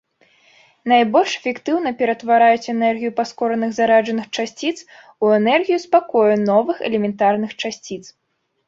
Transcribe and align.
Найбольш 0.93 1.33
эфектыўна 1.39 1.89
пераўтвараюць 1.99 2.69
энергію 2.75 3.11
паскораных 3.19 3.69
зараджаных 3.79 4.25
часціц 4.37 4.75
у 5.27 5.31
энергію 5.39 5.77
спакою 5.87 6.35
новых 6.51 6.77
элементарных 6.91 7.51
часціц. 7.65 8.03